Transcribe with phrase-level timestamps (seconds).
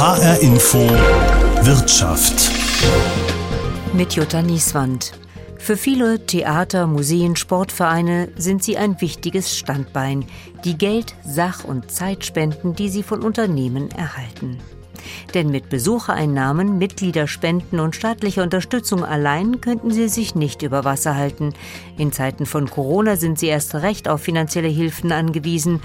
[0.00, 0.78] HR Info
[1.60, 2.50] Wirtschaft.
[3.92, 5.12] Mit Jutta Nieswand.
[5.58, 10.24] Für viele Theater, Museen, Sportvereine sind sie ein wichtiges Standbein,
[10.64, 14.56] die Geld, Sach- und Zeit spenden, die sie von Unternehmen erhalten.
[15.34, 21.54] Denn mit Besuchereinnahmen, Mitgliederspenden und staatlicher Unterstützung allein könnten sie sich nicht über Wasser halten.
[21.96, 25.80] In Zeiten von Corona sind sie erst recht auf finanzielle Hilfen angewiesen.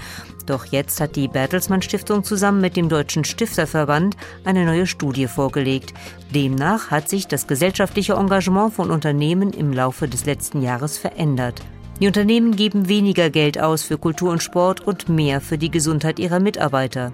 [0.46, 5.92] Doch jetzt hat die Bertelsmann Stiftung zusammen mit dem Deutschen Stifterverband eine neue Studie vorgelegt.
[6.34, 11.62] Demnach hat sich das gesellschaftliche Engagement von Unternehmen im Laufe des letzten Jahres verändert.
[11.98, 16.18] Die Unternehmen geben weniger Geld aus für Kultur und Sport und mehr für die Gesundheit
[16.18, 17.12] ihrer Mitarbeiter.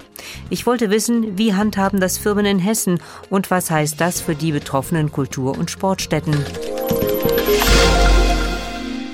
[0.51, 2.99] Ich wollte wissen, wie handhaben das Firmen in Hessen
[3.31, 6.35] und was heißt das für die betroffenen Kultur- und Sportstätten?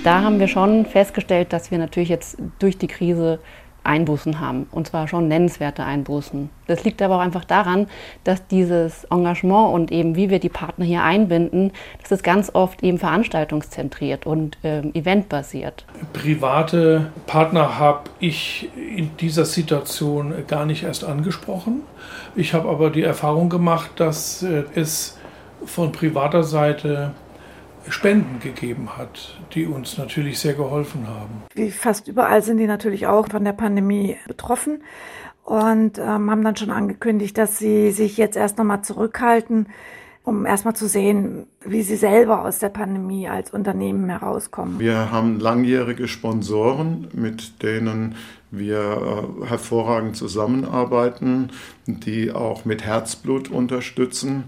[0.05, 3.39] Da haben wir schon festgestellt, dass wir natürlich jetzt durch die Krise
[3.88, 4.66] Einbußen haben.
[4.70, 6.51] Und zwar schon nennenswerte Einbußen.
[6.66, 7.87] Das liegt aber auch einfach daran,
[8.24, 12.82] dass dieses Engagement und eben wie wir die Partner hier einbinden, das ist ganz oft
[12.82, 15.87] eben veranstaltungszentriert und ähm, eventbasiert.
[16.13, 21.80] Private Partner habe ich in dieser Situation gar nicht erst angesprochen.
[22.37, 25.18] Ich habe aber die Erfahrung gemacht, dass äh, es
[25.65, 27.13] von privater Seite
[27.91, 31.43] Spenden gegeben hat, die uns natürlich sehr geholfen haben.
[31.55, 34.83] Wie fast überall sind die natürlich auch von der Pandemie betroffen
[35.45, 39.69] und ähm, haben dann schon angekündigt, dass sie sich jetzt erst nochmal zurückhalten,
[40.25, 44.79] um erstmal zu sehen, wie sie selber aus der Pandemie als Unternehmen herauskommen.
[44.79, 48.15] Wir haben langjährige Sponsoren, mit denen
[48.51, 51.51] wir äh, hervorragend zusammenarbeiten,
[51.87, 54.45] die auch mit Herzblut unterstützen.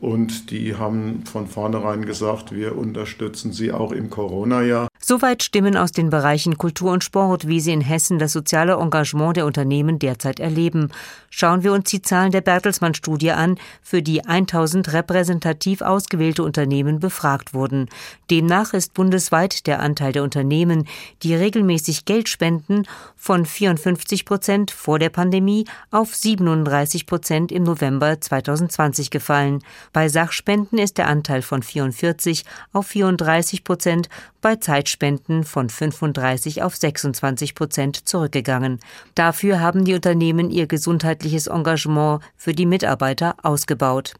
[0.00, 4.88] Und die haben von vornherein gesagt, wir unterstützen sie auch im Corona-Jahr.
[5.00, 9.36] Soweit Stimmen aus den Bereichen Kultur und Sport, wie sie in Hessen das soziale Engagement
[9.36, 10.90] der Unternehmen derzeit erleben.
[11.30, 17.54] Schauen wir uns die Zahlen der Bertelsmann-Studie an, für die 1000 repräsentativ ausgewählte Unternehmen befragt
[17.54, 17.88] wurden.
[18.30, 20.88] Demnach ist bundesweit der Anteil der Unternehmen,
[21.22, 22.84] die regelmäßig Geld spenden,
[23.16, 29.60] von 54 Prozent vor der Pandemie auf 37 Prozent im November 2020 gefallen.
[29.92, 34.08] Bei Sachspenden ist der Anteil von 44 auf 34 Prozent,
[34.40, 34.56] bei
[34.88, 38.80] Zeitspenden von 35 auf 26 Prozent zurückgegangen.
[39.14, 44.14] Dafür haben die Unternehmen ihr gesundheitliches Engagement für die Mitarbeiter ausgebaut.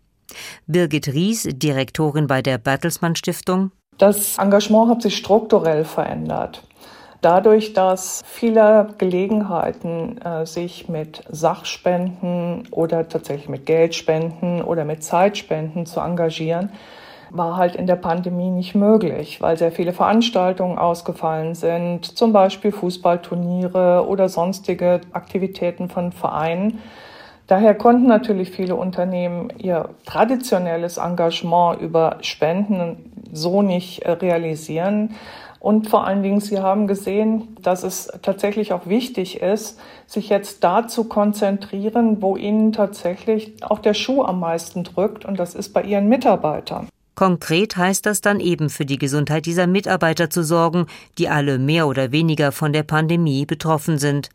[0.66, 3.70] Birgit Ries, Direktorin bei der Bertelsmann Stiftung.
[3.96, 6.62] Das Engagement hat sich strukturell verändert.
[7.22, 15.86] Dadurch, dass viele Gelegenheiten äh, sich mit Sachspenden oder tatsächlich mit Geldspenden oder mit Zeitspenden
[15.86, 16.70] zu engagieren,
[17.30, 22.72] war halt in der Pandemie nicht möglich, weil sehr viele Veranstaltungen ausgefallen sind, zum Beispiel
[22.72, 26.80] Fußballturniere oder sonstige Aktivitäten von Vereinen.
[27.46, 35.14] Daher konnten natürlich viele Unternehmen ihr traditionelles Engagement über Spenden so nicht äh, realisieren.
[35.60, 40.62] Und vor allen Dingen, Sie haben gesehen, dass es tatsächlich auch wichtig ist, sich jetzt
[40.62, 45.72] da zu konzentrieren, wo Ihnen tatsächlich auch der Schuh am meisten drückt, und das ist
[45.72, 46.88] bei Ihren Mitarbeitern.
[47.18, 50.86] Konkret heißt das dann eben für die Gesundheit dieser Mitarbeiter zu sorgen,
[51.18, 54.28] die alle mehr oder weniger von der Pandemie betroffen sind.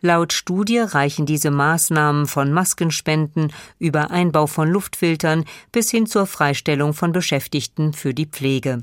[0.00, 6.92] Laut Studie reichen diese Maßnahmen von Maskenspenden über Einbau von Luftfiltern bis hin zur Freistellung
[6.92, 8.82] von Beschäftigten für die Pflege.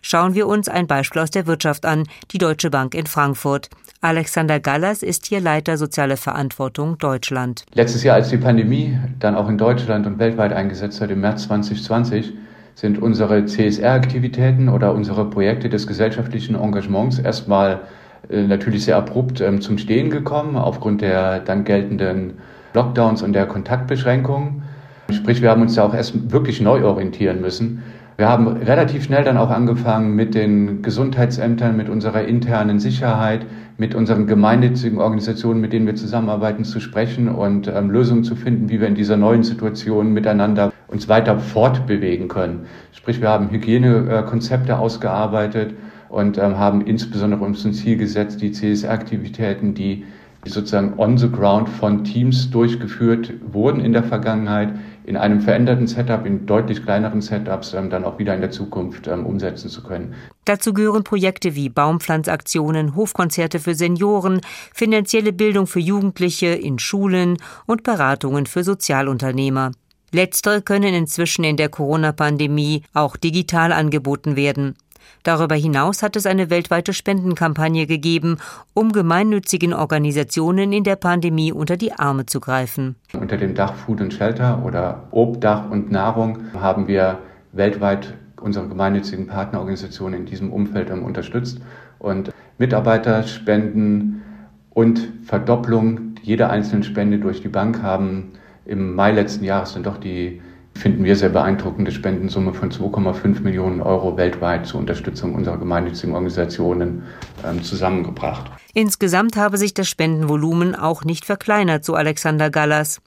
[0.00, 3.70] Schauen wir uns ein Beispiel aus der Wirtschaft an, die Deutsche Bank in Frankfurt.
[4.02, 7.66] Alexander Gallas ist hier Leiter Soziale Verantwortung Deutschland.
[7.74, 11.48] Letztes Jahr, als die Pandemie dann auch in Deutschland und weltweit eingesetzt hat, im März
[11.48, 12.34] 2020,
[12.74, 17.80] sind unsere CSR-Aktivitäten oder unsere Projekte des gesellschaftlichen Engagements erstmal
[18.28, 22.34] äh, natürlich sehr abrupt ähm, zum Stehen gekommen, aufgrund der dann geltenden
[22.74, 24.62] Lockdowns und der Kontaktbeschränkungen.
[25.10, 27.82] Sprich, wir haben uns da auch erst wirklich neu orientieren müssen.
[28.16, 33.44] Wir haben relativ schnell dann auch angefangen mit den Gesundheitsämtern, mit unserer internen Sicherheit,
[33.76, 38.68] mit unseren gemeinnützigen Organisationen, mit denen wir zusammenarbeiten, zu sprechen und ähm, Lösungen zu finden,
[38.68, 42.66] wie wir in dieser neuen Situation miteinander uns weiter fortbewegen können.
[42.92, 45.74] Sprich, wir haben Hygienekonzepte ausgearbeitet
[46.08, 50.04] und ähm, haben insbesondere uns zum Ziel gesetzt, die CSR-Aktivitäten, die
[50.46, 56.24] sozusagen on the ground von Teams durchgeführt wurden in der Vergangenheit, in einem veränderten Setup,
[56.24, 60.14] in deutlich kleineren Setups ähm, dann auch wieder in der Zukunft ähm, umsetzen zu können.
[60.44, 64.40] Dazu gehören Projekte wie Baumpflanzaktionen, Hofkonzerte für Senioren,
[64.72, 69.72] finanzielle Bildung für Jugendliche in Schulen und Beratungen für Sozialunternehmer.
[70.14, 74.76] Letztere können inzwischen in der Corona-Pandemie auch digital angeboten werden.
[75.24, 78.36] Darüber hinaus hat es eine weltweite Spendenkampagne gegeben,
[78.74, 82.94] um gemeinnützigen Organisationen in der Pandemie unter die Arme zu greifen.
[83.12, 87.18] Unter dem Dach Food and Shelter oder Obdach und Nahrung haben wir
[87.50, 91.60] weltweit unsere gemeinnützigen Partnerorganisationen in diesem Umfeld unterstützt
[91.98, 94.22] und Mitarbeiterspenden
[94.70, 98.34] und Verdopplung jeder einzelnen Spende durch die Bank haben
[98.66, 100.40] im Mai letzten Jahres dann doch die
[100.76, 107.04] finden wir sehr beeindruckende Spendensumme von 2,5 Millionen Euro weltweit zur Unterstützung unserer gemeinnützigen Organisationen
[107.46, 108.50] ähm, zusammengebracht.
[108.74, 113.00] Insgesamt habe sich das Spendenvolumen auch nicht verkleinert, so Alexander Gallas.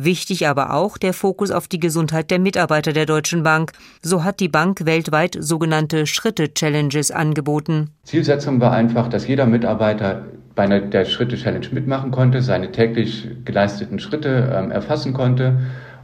[0.00, 3.72] Wichtig aber auch der Fokus auf die Gesundheit der Mitarbeiter der Deutschen Bank.
[4.00, 7.90] So hat die Bank weltweit sogenannte Schritte-Challenges angeboten.
[8.04, 14.54] Zielsetzung war einfach, dass jeder Mitarbeiter bei der Schritte-Challenge mitmachen konnte, seine täglich geleisteten Schritte
[14.56, 15.58] ähm, erfassen konnte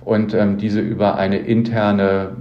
[0.04, 2.36] und ähm, diese über eine interne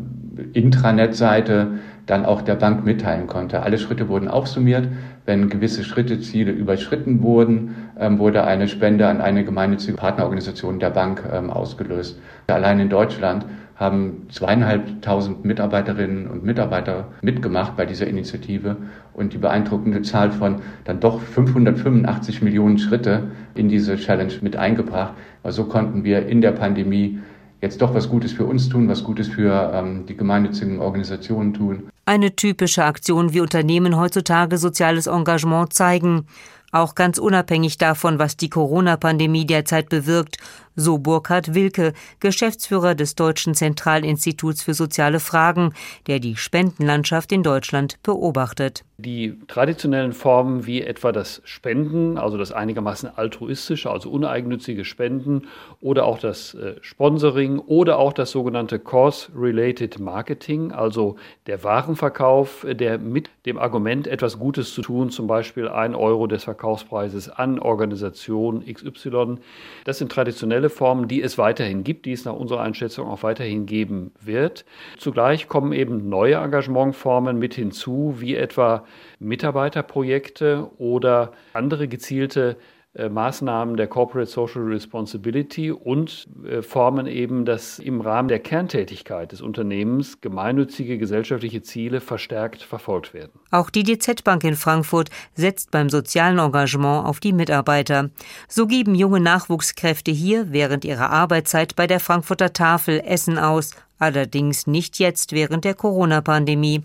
[0.53, 3.61] Intranet-Seite dann auch der Bank mitteilen konnte.
[3.61, 4.87] Alle Schritte wurden aufsummiert.
[5.25, 11.23] Wenn gewisse Schritteziele überschritten wurden, ähm, wurde eine Spende an eine gemeinnützige Partnerorganisation der Bank
[11.31, 12.19] ähm, ausgelöst.
[12.47, 18.77] Allein in Deutschland haben zweieinhalbtausend Mitarbeiterinnen und Mitarbeiter mitgemacht bei dieser Initiative
[19.13, 23.23] und die beeindruckende Zahl von dann doch 585 Millionen Schritte
[23.55, 25.13] in diese Challenge mit eingebracht.
[25.41, 27.19] Also so konnten wir in der Pandemie
[27.63, 31.87] jetzt doch was Gutes für uns tun, was Gutes für ähm, die gemeinnützigen Organisationen tun.
[32.05, 36.27] Eine typische Aktion, wie Unternehmen heutzutage soziales Engagement zeigen.
[36.73, 40.37] Auch ganz unabhängig davon, was die Corona-Pandemie derzeit bewirkt,
[40.75, 45.73] so Burkhard Wilke, Geschäftsführer des Deutschen Zentralinstituts für soziale Fragen,
[46.07, 48.83] der die Spendenlandschaft in Deutschland beobachtet.
[48.97, 55.47] Die traditionellen Formen wie etwa das Spenden, also das einigermaßen altruistische, also uneigennützige Spenden
[55.81, 61.17] oder auch das äh, Sponsoring oder auch das sogenannte Cause-Related Marketing, also
[61.47, 66.27] der Warenverkauf, äh, der mit dem Argument, etwas Gutes zu tun, zum Beispiel ein Euro
[66.27, 69.37] des Verkaufspreises an Organisation XY,
[69.83, 73.23] das sind traditionelle traditionelle Formen, die es weiterhin gibt, die es nach unserer Einschätzung auch
[73.23, 74.65] weiterhin geben wird.
[74.97, 78.85] Zugleich kommen eben neue Engagementformen mit hinzu, wie etwa
[79.19, 82.57] Mitarbeiterprojekte oder andere gezielte
[82.95, 89.41] Maßnahmen der Corporate Social Responsibility und äh, formen eben, dass im Rahmen der Kerntätigkeit des
[89.41, 93.31] Unternehmens gemeinnützige gesellschaftliche Ziele verstärkt verfolgt werden.
[93.49, 98.11] Auch die DZ Bank in Frankfurt setzt beim sozialen Engagement auf die Mitarbeiter.
[98.47, 104.67] So geben junge Nachwuchskräfte hier während ihrer Arbeitszeit bei der Frankfurter Tafel Essen aus, allerdings
[104.67, 106.83] nicht jetzt während der Corona-Pandemie.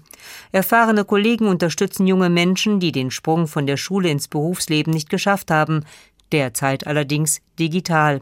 [0.53, 5.51] Erfahrene Kollegen unterstützen junge Menschen, die den Sprung von der Schule ins Berufsleben nicht geschafft
[5.51, 5.85] haben,
[6.33, 8.21] derzeit allerdings digital.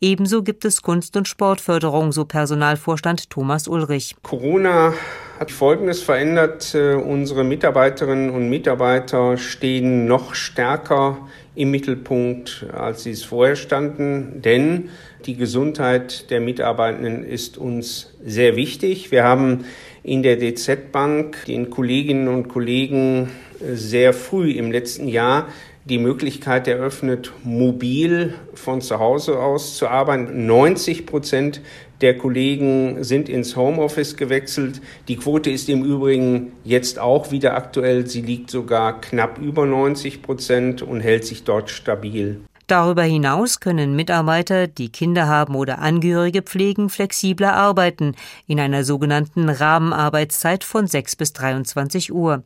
[0.00, 4.14] Ebenso gibt es Kunst- und Sportförderung, so Personalvorstand Thomas Ulrich.
[4.22, 4.92] Corona
[5.38, 6.74] hat Folgendes verändert.
[6.74, 11.18] Äh, unsere Mitarbeiterinnen und Mitarbeiter stehen noch stärker
[11.54, 14.90] im Mittelpunkt, als sie es vorher standen, denn
[15.26, 19.10] die Gesundheit der Mitarbeitenden ist uns sehr wichtig.
[19.10, 19.64] Wir haben
[20.02, 23.30] in der DZ Bank den Kolleginnen und Kollegen
[23.60, 25.48] sehr früh im letzten Jahr
[25.84, 30.46] die Möglichkeit eröffnet, mobil von zu Hause aus zu arbeiten.
[30.46, 31.60] 90 Prozent
[32.00, 34.80] der Kollegen sind ins Homeoffice gewechselt.
[35.08, 38.06] Die Quote ist im Übrigen jetzt auch wieder aktuell.
[38.06, 42.40] Sie liegt sogar knapp über 90 Prozent und hält sich dort stabil.
[42.66, 48.14] Darüber hinaus können Mitarbeiter, die Kinder haben oder Angehörige pflegen, flexibler arbeiten,
[48.46, 52.42] in einer sogenannten Rahmenarbeitszeit von 6 bis 23 Uhr.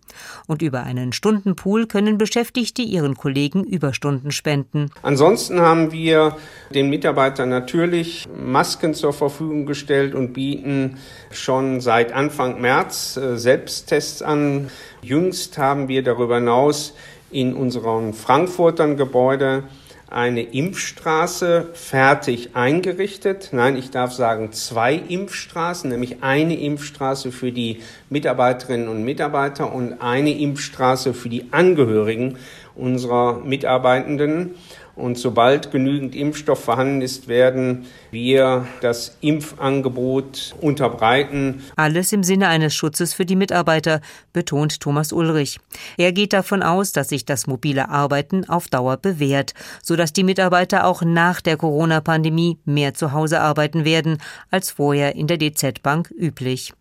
[0.49, 4.91] Und über einen Stundenpool können Beschäftigte ihren Kollegen Überstunden spenden.
[5.03, 6.37] Ansonsten haben wir
[6.75, 10.99] den Mitarbeitern natürlich Masken zur Verfügung gestellt und bieten
[11.31, 14.69] schon seit Anfang März äh, Selbsttests an.
[15.01, 16.95] Jüngst haben wir darüber hinaus
[17.31, 19.65] in unserem Frankfurter Gebäude
[20.11, 23.51] eine Impfstraße fertig eingerichtet.
[23.53, 30.01] Nein, ich darf sagen zwei Impfstraßen, nämlich eine Impfstraße für die Mitarbeiterinnen und Mitarbeiter und
[30.01, 32.39] eine Impfstraße für die Angehörigen
[32.75, 34.55] unserer Mitarbeitenden.
[34.99, 41.63] Und sobald genügend Impfstoff vorhanden ist, werden wir das Impfangebot unterbreiten.
[41.77, 44.01] Alles im Sinne eines Schutzes für die Mitarbeiter,
[44.33, 45.61] betont Thomas Ulrich.
[45.99, 50.85] Er geht davon aus, dass sich das mobile Arbeiten auf Dauer bewährt, sodass die Mitarbeiter
[50.85, 54.19] auch nach der Corona-Pandemie mehr zu Hause arbeiten werden
[54.51, 56.73] als vorher in der DZ Bank üblich.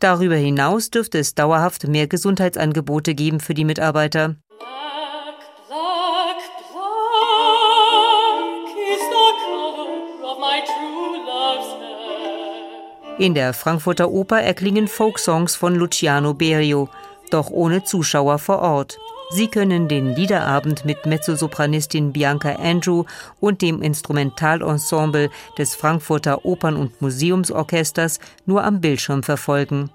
[0.00, 4.36] Darüber hinaus dürfte es dauerhaft mehr Gesundheitsangebote geben für die Mitarbeiter.
[13.18, 16.88] In der Frankfurter Oper erklingen Folksongs von Luciano Berio.
[17.30, 18.98] doch ohne Zuschauer vor Ort.
[19.30, 23.04] Sie können den Liederabend mit Mezzosopranistin Bianca Andrew
[23.40, 29.90] und dem Instrumentalensemble des Frankfurter Opern- und Museumsorchesters nur am Bildschirm verfolgen.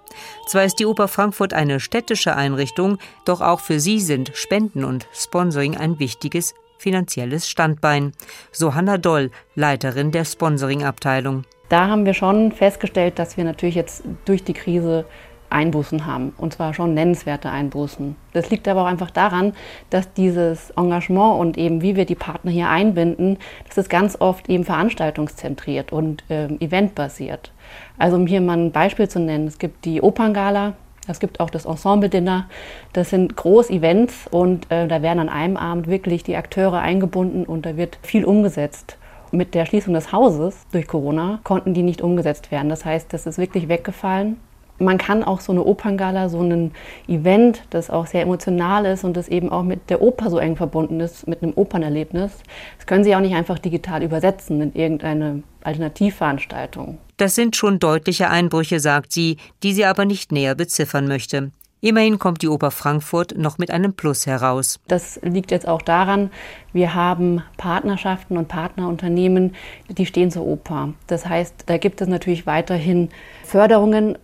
[0.48, 5.08] Zwar ist die Oper Frankfurt eine städtische Einrichtung, doch auch für sie sind Spenden und
[5.14, 8.12] Sponsoring ein wichtiges finanzielles Standbein.
[8.52, 11.46] So Hanna Doll, Leiterin der Sponsoring-Abteilung.
[11.74, 15.06] Da haben wir schon festgestellt, dass wir natürlich jetzt durch die Krise
[15.50, 16.36] Einbußen haben.
[16.38, 18.16] Und zwar schon nennenswerte Einbußen.
[18.32, 19.54] Das liegt aber auch einfach daran,
[19.90, 24.50] dass dieses Engagement und eben wie wir die Partner hier einbinden, das ist ganz oft
[24.50, 27.52] eben veranstaltungszentriert und äh, eventbasiert.
[27.98, 30.74] Also um hier mal ein Beispiel zu nennen, es gibt die Operngala,
[31.08, 32.50] es gibt auch das Ensemble-Dinner.
[32.94, 37.66] Das sind Groß-Events und äh, da werden an einem Abend wirklich die Akteure eingebunden und
[37.66, 39.00] da wird viel umgesetzt.
[39.34, 42.70] Mit der Schließung des Hauses durch Corona konnten die nicht umgesetzt werden.
[42.70, 44.38] Das heißt, das ist wirklich weggefallen
[44.80, 46.72] man kann auch so eine Operngala, so ein
[47.08, 50.56] Event, das auch sehr emotional ist und das eben auch mit der Oper so eng
[50.56, 52.32] verbunden ist, mit einem Opernerlebnis,
[52.78, 56.98] das können Sie auch nicht einfach digital übersetzen in irgendeine Alternativveranstaltung.
[57.18, 61.52] Das sind schon deutliche Einbrüche, sagt sie, die sie aber nicht näher beziffern möchte.
[61.84, 64.80] Immerhin kommt die Oper Frankfurt noch mit einem Plus heraus.
[64.88, 66.32] Das liegt jetzt auch daran,
[66.72, 69.54] wir haben Partnerschaften und Partnerunternehmen,
[69.90, 70.94] die stehen zur Oper.
[71.08, 73.10] Das heißt, da gibt es natürlich weiterhin
[73.44, 74.18] Förderungen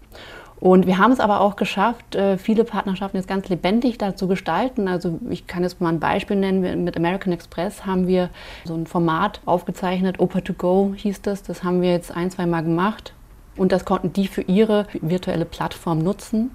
[0.61, 4.87] und wir haben es aber auch geschafft, äh, viele Partnerschaften jetzt ganz lebendig dazu gestalten.
[4.87, 6.85] Also ich kann jetzt mal ein Beispiel nennen.
[6.85, 8.29] Mit American Express haben wir
[8.63, 11.43] so ein Format aufgezeichnet, Oper to Go hieß das.
[11.43, 13.13] Das haben wir jetzt ein, zwei Mal gemacht.
[13.57, 16.51] Und das konnten die für ihre virtuelle Plattform nutzen.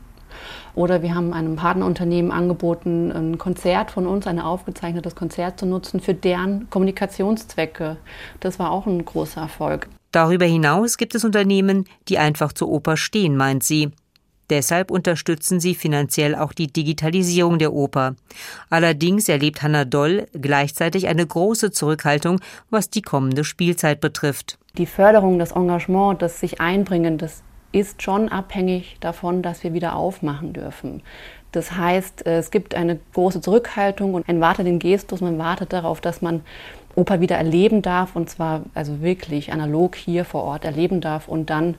[0.75, 6.01] Oder wir haben einem Partnerunternehmen angeboten, ein Konzert von uns, ein aufgezeichnetes Konzert zu nutzen
[6.01, 7.97] für deren Kommunikationszwecke.
[8.41, 9.89] Das war auch ein großer Erfolg.
[10.13, 13.91] Darüber hinaus gibt es Unternehmen, die einfach zur Oper stehen, meint sie.
[14.51, 18.15] Deshalb unterstützen sie finanziell auch die Digitalisierung der Oper.
[18.69, 24.59] Allerdings erlebt Hanna Doll gleichzeitig eine große Zurückhaltung, was die kommende Spielzeit betrifft.
[24.77, 27.43] Die Förderung, das Engagement, das sich einbringen, das
[27.75, 31.03] ist schon abhängig davon, dass wir wieder aufmachen dürfen.
[31.53, 35.21] Das heißt, es gibt eine große Zurückhaltung und ein wartenden Gestus.
[35.21, 36.43] Man wartet darauf, dass man
[36.97, 41.51] Oper wieder erleben darf und zwar also wirklich analog hier vor Ort erleben darf und
[41.51, 41.77] dann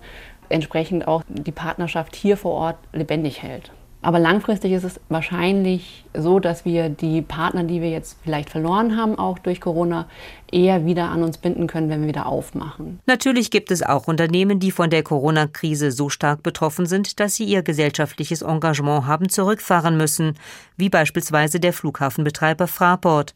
[0.49, 3.71] entsprechend auch die Partnerschaft hier vor Ort lebendig hält.
[4.01, 8.97] Aber langfristig ist es wahrscheinlich so, dass wir die Partner, die wir jetzt vielleicht verloren
[8.97, 10.05] haben, auch durch Corona,
[10.51, 12.99] eher wieder an uns binden können, wenn wir wieder aufmachen.
[13.05, 17.45] Natürlich gibt es auch Unternehmen, die von der Corona-Krise so stark betroffen sind, dass sie
[17.45, 20.37] ihr gesellschaftliches Engagement haben zurückfahren müssen,
[20.77, 23.33] wie beispielsweise der Flughafenbetreiber Fraport.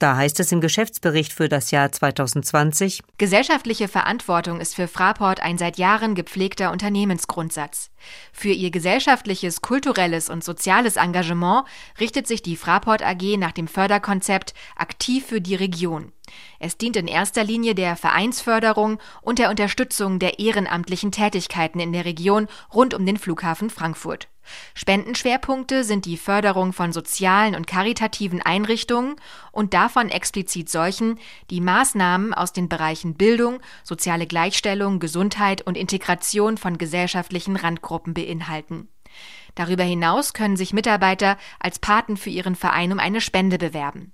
[0.00, 5.58] Da heißt es im Geschäftsbericht für das Jahr 2020, Gesellschaftliche Verantwortung ist für Fraport ein
[5.58, 7.90] seit Jahren gepflegter Unternehmensgrundsatz.
[8.32, 11.64] Für ihr gesellschaftliches, kulturelles und soziales Engagement
[12.00, 16.12] richtet sich die Fraport AG nach dem Förderkonzept Aktiv für die Region.
[16.58, 22.04] Es dient in erster Linie der Vereinsförderung und der Unterstützung der ehrenamtlichen Tätigkeiten in der
[22.04, 24.28] Region rund um den Flughafen Frankfurt.
[24.74, 29.16] Spendenschwerpunkte sind die Förderung von sozialen und karitativen Einrichtungen
[29.52, 31.18] und davon explizit solchen,
[31.50, 38.88] die Maßnahmen aus den Bereichen Bildung, soziale Gleichstellung, Gesundheit und Integration von gesellschaftlichen Randgruppen beinhalten.
[39.54, 44.12] Darüber hinaus können sich Mitarbeiter als Paten für ihren Verein um eine Spende bewerben.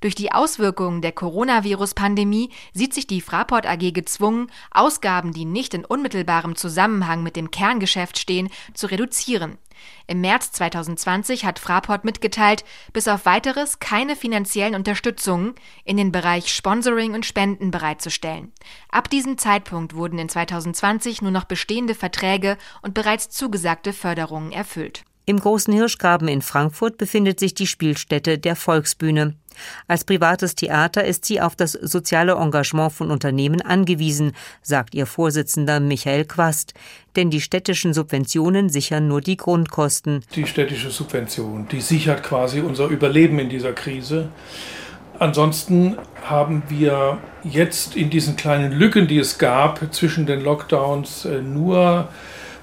[0.00, 5.84] Durch die Auswirkungen der Coronavirus-Pandemie sieht sich die Fraport AG gezwungen, Ausgaben, die nicht in
[5.84, 9.58] unmittelbarem Zusammenhang mit dem Kerngeschäft stehen, zu reduzieren.
[10.06, 16.52] Im März 2020 hat Fraport mitgeteilt, bis auf weiteres keine finanziellen Unterstützungen in den Bereich
[16.52, 18.52] Sponsoring und Spenden bereitzustellen.
[18.90, 25.04] Ab diesem Zeitpunkt wurden in 2020 nur noch bestehende Verträge und bereits zugesagte Förderungen erfüllt.
[25.26, 29.36] Im Großen Hirschgraben in Frankfurt befindet sich die Spielstätte der Volksbühne.
[29.86, 35.80] Als privates Theater ist sie auf das soziale Engagement von Unternehmen angewiesen, sagt ihr Vorsitzender
[35.80, 36.74] Michael Quast.
[37.16, 40.24] Denn die städtischen Subventionen sichern nur die Grundkosten.
[40.34, 44.28] Die städtische Subvention, die sichert quasi unser Überleben in dieser Krise.
[45.18, 51.42] Ansonsten haben wir jetzt in diesen kleinen Lücken, die es gab zwischen den Lockdowns, äh,
[51.42, 52.08] nur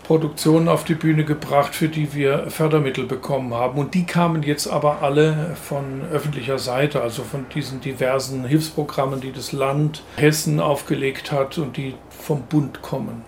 [0.06, 3.80] Produktionen auf die Bühne gebracht, für die wir Fördermittel bekommen haben.
[3.80, 9.32] Und die kamen jetzt aber alle von öffentlicher Seite, also von diesen diversen Hilfsprogrammen, die
[9.32, 13.24] das Land Hessen aufgelegt hat und die vom Bund kommen.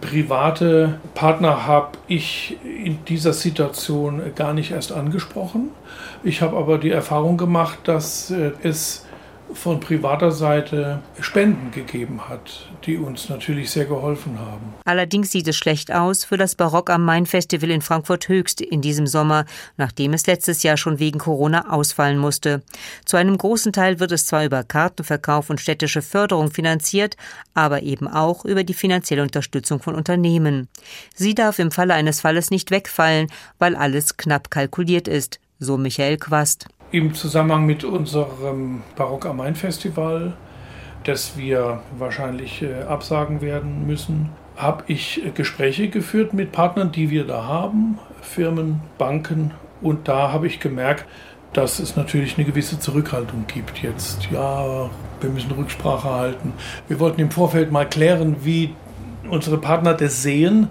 [0.00, 5.70] Private Partner habe ich in dieser Situation gar nicht erst angesprochen.
[6.22, 9.06] Ich habe aber die Erfahrung gemacht, dass äh, es
[9.54, 14.74] von privater Seite Spenden gegeben hat, die uns natürlich sehr geholfen haben.
[14.84, 18.80] Allerdings sieht es schlecht aus für das Barock am Main Festival in Frankfurt Höchst in
[18.80, 19.44] diesem Sommer,
[19.76, 22.62] nachdem es letztes Jahr schon wegen Corona ausfallen musste.
[23.04, 27.16] Zu einem großen Teil wird es zwar über Kartenverkauf und städtische Förderung finanziert,
[27.54, 30.68] aber eben auch über die finanzielle Unterstützung von Unternehmen.
[31.14, 33.28] Sie darf im Falle eines Falles nicht wegfallen,
[33.58, 39.54] weil alles knapp kalkuliert ist, so Michael Quast im Zusammenhang mit unserem Barock am Main
[39.54, 40.32] Festival,
[41.04, 47.10] das wir wahrscheinlich äh, absagen werden müssen, habe ich äh, Gespräche geführt mit Partnern, die
[47.10, 49.52] wir da haben, Firmen, Banken.
[49.80, 51.06] Und da habe ich gemerkt,
[51.52, 54.28] dass es natürlich eine gewisse Zurückhaltung gibt jetzt.
[54.30, 56.52] Ja, wir müssen Rücksprache halten.
[56.88, 58.74] Wir wollten im Vorfeld mal klären, wie
[59.28, 60.68] unsere Partner das sehen,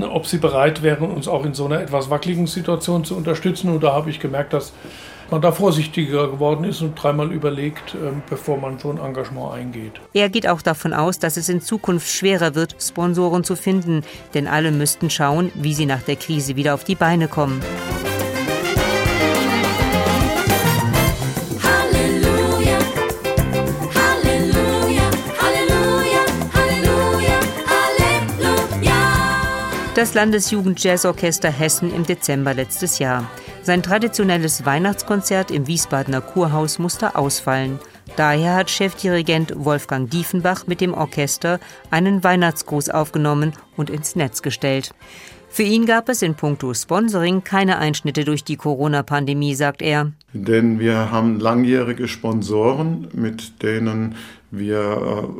[0.00, 3.70] ob sie bereit wären, uns auch in so einer etwas wackeligen Situation zu unterstützen.
[3.70, 4.72] Und da habe ich gemerkt, dass
[5.30, 9.92] man da vorsichtiger geworden ist und dreimal überlegt, ähm, bevor man so ein Engagement eingeht.
[10.12, 14.02] Er geht auch davon aus, dass es in Zukunft schwerer wird, Sponsoren zu finden,
[14.34, 17.60] denn alle müssten schauen, wie sie nach der Krise wieder auf die Beine kommen.
[30.00, 33.30] Das Landesjugend-Jazzorchester Hessen im Dezember letztes Jahr.
[33.62, 37.78] Sein traditionelles Weihnachtskonzert im Wiesbadener Kurhaus musste ausfallen.
[38.16, 44.92] Daher hat Chefdirigent Wolfgang Diefenbach mit dem Orchester einen Weihnachtsgruß aufgenommen und ins Netz gestellt.
[45.52, 50.12] Für ihn gab es in puncto Sponsoring keine Einschnitte durch die Corona-Pandemie, sagt er.
[50.32, 54.14] Denn wir haben langjährige Sponsoren, mit denen
[54.52, 54.78] wir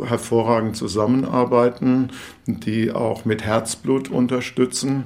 [0.02, 2.10] äh, hervorragend zusammenarbeiten,
[2.46, 5.04] die auch mit Herzblut unterstützen.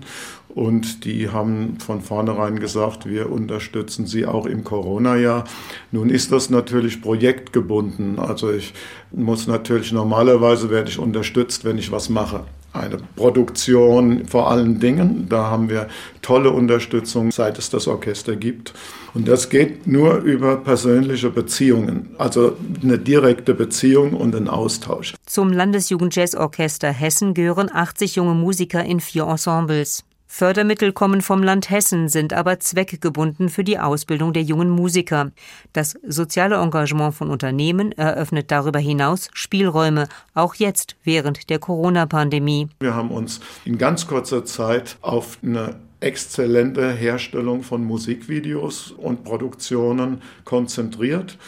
[0.54, 5.44] Und die haben von vornherein gesagt, wir unterstützen sie auch im Corona-Jahr.
[5.90, 8.18] Nun ist das natürlich projektgebunden.
[8.18, 8.72] Also ich
[9.10, 12.44] muss natürlich normalerweise werde ich unterstützt, wenn ich was mache
[12.74, 15.28] eine Produktion vor allen Dingen.
[15.28, 15.88] Da haben wir
[16.22, 18.74] tolle Unterstützung, seit es das Orchester gibt.
[19.14, 25.14] Und das geht nur über persönliche Beziehungen, also eine direkte Beziehung und ein Austausch.
[25.24, 30.04] Zum Landesjugendjazzorchester Hessen gehören 80 junge Musiker in vier Ensembles.
[30.36, 35.30] Fördermittel kommen vom Land Hessen, sind aber zweckgebunden für die Ausbildung der jungen Musiker.
[35.72, 42.66] Das soziale Engagement von Unternehmen eröffnet darüber hinaus Spielräume, auch jetzt während der Corona-Pandemie.
[42.80, 50.20] Wir haben uns in ganz kurzer Zeit auf eine exzellente Herstellung von Musikvideos und Produktionen
[50.44, 51.38] konzentriert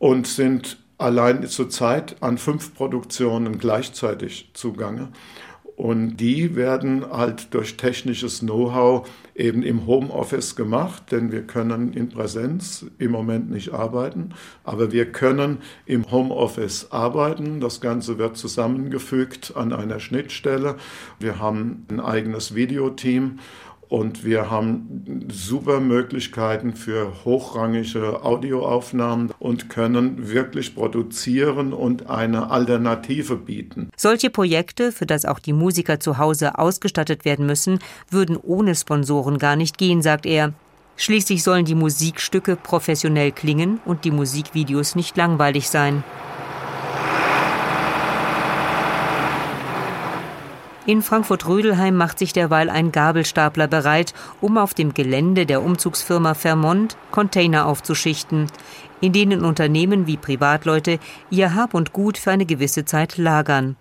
[0.00, 5.10] und sind allein zurzeit an fünf Produktionen gleichzeitig zugange.
[5.80, 12.10] Und die werden halt durch technisches Know-how eben im Homeoffice gemacht, denn wir können in
[12.10, 17.60] Präsenz im Moment nicht arbeiten, aber wir können im Homeoffice arbeiten.
[17.60, 20.76] Das Ganze wird zusammengefügt an einer Schnittstelle.
[21.18, 23.38] Wir haben ein eigenes Videoteam
[23.90, 33.36] und wir haben super Möglichkeiten für hochrangige Audioaufnahmen und können wirklich produzieren und eine Alternative
[33.36, 33.90] bieten.
[33.96, 39.38] Solche Projekte, für das auch die Musiker zu Hause ausgestattet werden müssen, würden ohne Sponsoren
[39.38, 40.54] gar nicht gehen, sagt er.
[40.96, 46.04] Schließlich sollen die Musikstücke professionell klingen und die Musikvideos nicht langweilig sein.
[50.90, 56.96] In Frankfurt-Rödelheim macht sich derweil ein Gabelstapler bereit, um auf dem Gelände der Umzugsfirma Vermont
[57.12, 58.48] Container aufzuschichten,
[59.00, 60.98] in denen Unternehmen wie Privatleute
[61.30, 63.76] ihr Hab und Gut für eine gewisse Zeit lagern.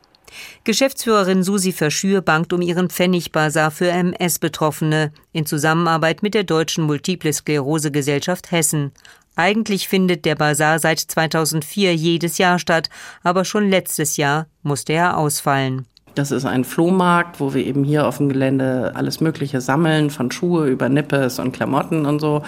[0.65, 7.33] Geschäftsführerin Susi Verschür bangt um ihren Pfennigbasar für MS-Betroffene in Zusammenarbeit mit der Deutschen Multiple
[7.33, 8.91] Sklerose Gesellschaft Hessen.
[9.35, 12.91] Eigentlich findet der Basar seit 2004 jedes Jahr statt,
[13.23, 15.87] aber schon letztes Jahr musste er ausfallen.
[16.15, 20.31] Das ist ein Flohmarkt, wo wir eben hier auf dem Gelände alles Mögliche sammeln, von
[20.31, 22.43] Schuhe über Nippes und Klamotten und so.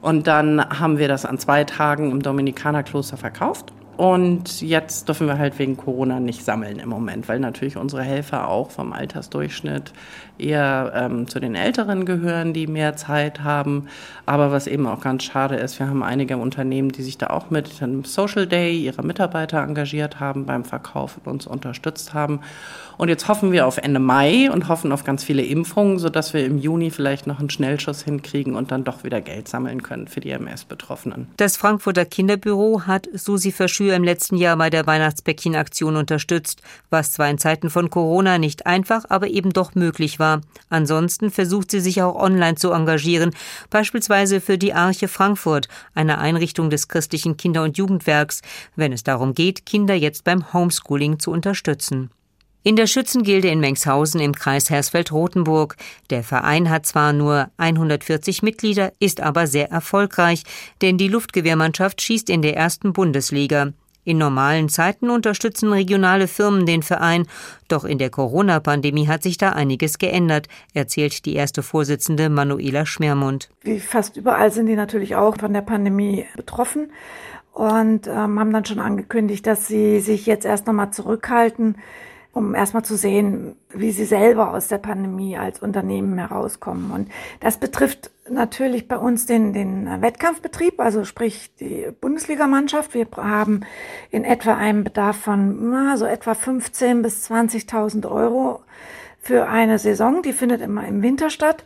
[0.00, 3.72] Und dann haben wir das an zwei Tagen im Dominikanerkloster verkauft.
[3.96, 8.46] Und jetzt dürfen wir halt wegen Corona nicht sammeln im Moment, weil natürlich unsere Helfer
[8.46, 9.92] auch vom Altersdurchschnitt
[10.36, 13.88] eher ähm, zu den Älteren gehören, die mehr Zeit haben.
[14.26, 17.48] Aber was eben auch ganz schade ist, wir haben einige Unternehmen, die sich da auch
[17.48, 22.40] mit einem Social Day ihrer Mitarbeiter engagiert haben beim Verkauf und uns unterstützt haben.
[22.98, 26.46] Und jetzt hoffen wir auf Ende Mai und hoffen auf ganz viele Impfungen, sodass wir
[26.46, 30.20] im Juni vielleicht noch einen Schnellschuss hinkriegen und dann doch wieder Geld sammeln können für
[30.20, 31.28] die MS-Betroffenen.
[31.36, 37.28] Das Frankfurter Kinderbüro hat Susi Verschür im letzten Jahr bei der Weihnachtsbäckchenaktion unterstützt, was zwar
[37.28, 40.40] in Zeiten von Corona nicht einfach, aber eben doch möglich war.
[40.70, 43.32] Ansonsten versucht sie sich auch online zu engagieren,
[43.70, 48.40] beispielsweise für die Arche Frankfurt, eine Einrichtung des christlichen Kinder- und Jugendwerks,
[48.74, 52.10] wenn es darum geht, Kinder jetzt beim Homeschooling zu unterstützen.
[52.66, 55.76] In der Schützengilde in Mengshausen im Kreis Hersfeld-Rotenburg.
[56.10, 60.42] Der Verein hat zwar nur 140 Mitglieder, ist aber sehr erfolgreich,
[60.82, 63.68] denn die Luftgewehrmannschaft schießt in der ersten Bundesliga.
[64.02, 67.28] In normalen Zeiten unterstützen regionale Firmen den Verein,
[67.68, 73.48] doch in der Corona-Pandemie hat sich da einiges geändert, erzählt die erste Vorsitzende Manuela Schmermund.
[73.62, 76.90] Wie fast überall sind die natürlich auch von der Pandemie betroffen
[77.52, 81.76] und ähm, haben dann schon angekündigt, dass sie sich jetzt erst nochmal zurückhalten
[82.36, 86.90] um erstmal zu sehen, wie sie selber aus der Pandemie als Unternehmen herauskommen.
[86.90, 92.92] Und das betrifft natürlich bei uns den, den Wettkampfbetrieb, also sprich die Bundesligamannschaft.
[92.92, 93.62] Wir haben
[94.10, 98.60] in etwa einen Bedarf von na, so etwa 15.000 bis 20.000 Euro
[99.18, 100.20] für eine Saison.
[100.20, 101.64] Die findet immer im Winter statt.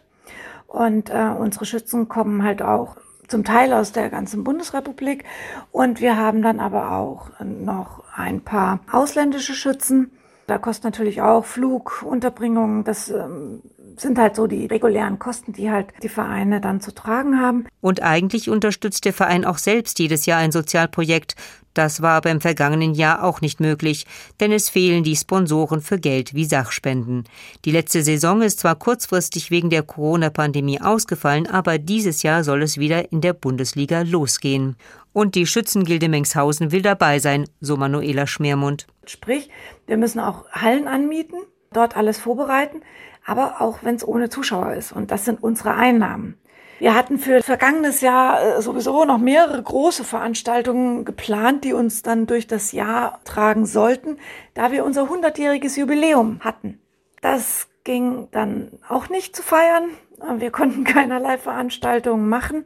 [0.68, 2.94] Und äh, unsere Schützen kommen halt auch
[3.26, 5.24] zum Teil aus der ganzen Bundesrepublik.
[5.72, 10.12] Und wir haben dann aber auch noch ein paar ausländische Schützen
[10.50, 13.62] da kostet natürlich auch Flug, Unterbringung, das ähm,
[13.96, 17.66] sind halt so die regulären Kosten, die halt die Vereine dann zu tragen haben.
[17.80, 21.36] Und eigentlich unterstützt der Verein auch selbst jedes Jahr ein Sozialprojekt.
[21.72, 24.06] Das war aber im vergangenen Jahr auch nicht möglich,
[24.40, 27.24] denn es fehlen die Sponsoren für Geld wie Sachspenden.
[27.64, 32.78] Die letzte Saison ist zwar kurzfristig wegen der Corona-Pandemie ausgefallen, aber dieses Jahr soll es
[32.78, 34.76] wieder in der Bundesliga losgehen.
[35.12, 38.86] Und die Schützengilde Mengshausen will dabei sein, so Manuela Schmermund.
[39.10, 39.50] Sprich,
[39.86, 41.38] wir müssen auch Hallen anmieten,
[41.72, 42.82] dort alles vorbereiten,
[43.26, 44.92] aber auch wenn es ohne Zuschauer ist.
[44.92, 46.38] Und das sind unsere Einnahmen.
[46.78, 52.26] Wir hatten für vergangenes Jahr äh, sowieso noch mehrere große Veranstaltungen geplant, die uns dann
[52.26, 54.16] durch das Jahr tragen sollten,
[54.54, 56.80] da wir unser 100-jähriges Jubiläum hatten.
[57.20, 59.90] Das ging dann auch nicht zu feiern.
[60.38, 62.64] Wir konnten keinerlei Veranstaltungen machen.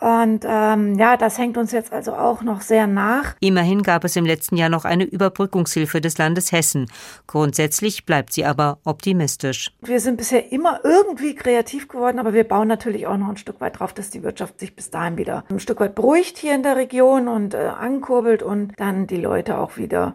[0.00, 3.36] Und ähm, ja, das hängt uns jetzt also auch noch sehr nach.
[3.40, 6.90] Immerhin gab es im letzten Jahr noch eine Überbrückungshilfe des Landes Hessen.
[7.26, 9.72] Grundsätzlich bleibt sie aber optimistisch.
[9.82, 13.60] Wir sind bisher immer irgendwie kreativ geworden, aber wir bauen natürlich auch noch ein Stück
[13.60, 16.62] weit drauf, dass die Wirtschaft sich bis dahin wieder ein Stück weit beruhigt hier in
[16.62, 20.14] der Region und äh, ankurbelt und dann die Leute auch wieder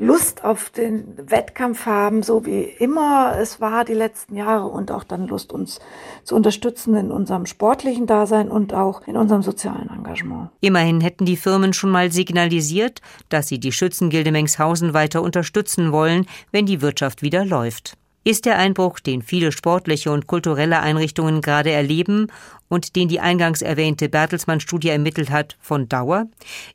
[0.00, 5.04] Lust auf den Wettkampf haben, so wie immer es war die letzten Jahre und auch
[5.04, 5.78] dann Lust, uns
[6.24, 10.48] zu unterstützen in unserem sportlichen Dasein und auch in unserem sozialen Engagement.
[10.60, 16.24] Immerhin hätten die Firmen schon mal signalisiert, dass sie die Schützengilde Mengshausen weiter unterstützen wollen,
[16.50, 17.98] wenn die Wirtschaft wieder läuft.
[18.24, 22.28] Ist der Einbruch, den viele sportliche und kulturelle Einrichtungen gerade erleben
[22.70, 26.28] und den die eingangs erwähnte Bertelsmann-Studie ermittelt hat, von Dauer.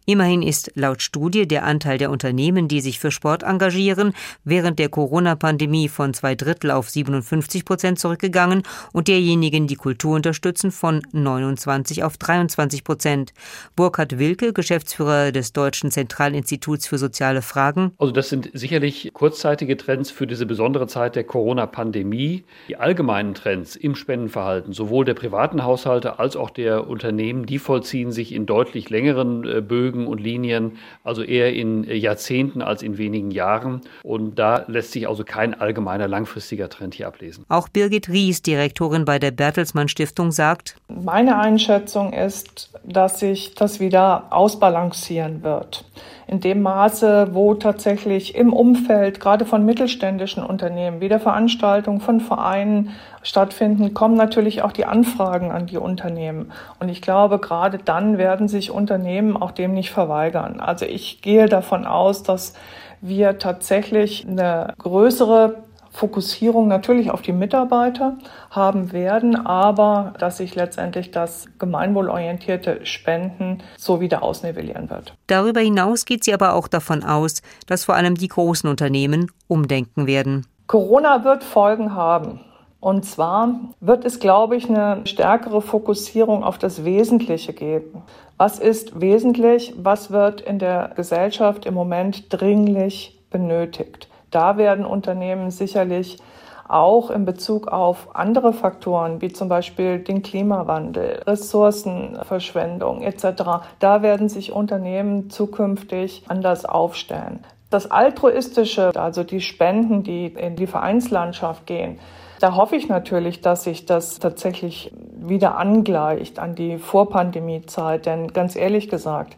[0.06, 4.90] Immerhin ist laut Studie der Anteil der Unternehmen, die sich für Sport engagieren, während der
[4.90, 12.04] Corona-Pandemie von zwei Drittel auf 57 Prozent zurückgegangen und derjenigen, die Kultur unterstützen, von 29
[12.04, 13.34] auf 23 Prozent.
[13.76, 17.94] Burkhard Wilke, Geschäftsführer des Deutschen Zentralinstituts für soziale Fragen.
[17.98, 22.44] Also das sind sicherlich kurzzeitige Trends für diese besondere Zeit der Corona-Pandemie.
[22.68, 27.60] Die allgemeinen Trends im Spendenverhalten, sowohl der privaten Haushalte Haushalte als auch der Unternehmen, die
[27.60, 32.82] vollziehen sich in deutlich längeren äh, Bögen und Linien, also eher in äh, Jahrzehnten als
[32.82, 33.82] in wenigen Jahren.
[34.04, 37.46] Und da lässt sich also kein allgemeiner langfristiger Trend hier ablesen.
[37.50, 43.80] Auch Birgit Ries, Direktorin bei der Bertelsmann Stiftung, sagt, meine Einschätzung ist, dass sich das
[43.80, 45.86] wieder ausbalancieren wird
[46.28, 52.92] in dem Maße, wo tatsächlich im Umfeld gerade von mittelständischen Unternehmen wieder Veranstaltungen von Vereinen
[53.26, 56.52] stattfinden, kommen natürlich auch die Anfragen an die Unternehmen.
[56.80, 60.62] Und ich glaube, gerade dann werden sich Unternehmen auch dem nicht verweigern.
[60.62, 62.54] Also ich gehe davon aus, dass
[63.02, 65.64] wir tatsächlich eine größere
[65.96, 68.18] Fokussierung natürlich auf die Mitarbeiter
[68.52, 75.14] haben werden, aber dass sich letztendlich das gemeinwohlorientierte Spenden so wieder ausnivellieren wird.
[75.28, 80.06] Darüber hinaus geht sie aber auch davon aus, dass vor allem die großen Unternehmen umdenken
[80.06, 80.46] werden.
[80.68, 82.42] Corona wird Folgen haben.
[82.80, 88.04] Und zwar wird es, glaube ich, eine stärkere Fokussierung auf das Wesentliche geben.
[88.38, 89.74] Was ist wesentlich?
[89.78, 94.10] Was wird in der Gesellschaft im Moment dringlich benötigt?
[94.30, 96.20] Da werden Unternehmen sicherlich
[96.68, 103.44] auch in Bezug auf andere Faktoren, wie zum Beispiel den Klimawandel, Ressourcenverschwendung etc.,
[103.80, 107.46] da werden sich Unternehmen zukünftig anders aufstellen.
[107.70, 112.00] Das Altruistische, also die Spenden, die in die Vereinslandschaft gehen,
[112.40, 118.06] da hoffe ich natürlich, dass sich das tatsächlich wieder angleicht an die Vorpandemiezeit.
[118.06, 119.36] Denn ganz ehrlich gesagt,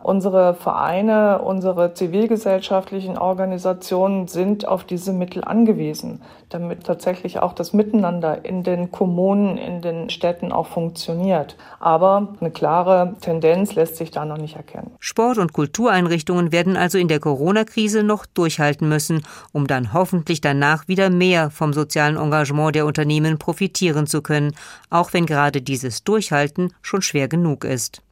[0.00, 8.44] Unsere Vereine, unsere zivilgesellschaftlichen Organisationen sind auf diese Mittel angewiesen, damit tatsächlich auch das Miteinander
[8.44, 11.56] in den Kommunen, in den Städten auch funktioniert.
[11.80, 14.92] Aber eine klare Tendenz lässt sich da noch nicht erkennen.
[15.00, 20.86] Sport- und Kultureinrichtungen werden also in der Corona-Krise noch durchhalten müssen, um dann hoffentlich danach
[20.86, 24.54] wieder mehr vom sozialen Engagement der Unternehmen profitieren zu können,
[24.90, 28.02] auch wenn gerade dieses Durchhalten schon schwer genug ist.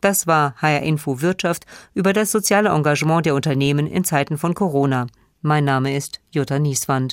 [0.00, 5.06] Das war HR Info Wirtschaft über das soziale Engagement der Unternehmen in Zeiten von Corona.
[5.40, 7.10] Mein Name ist Jutta Nieswand.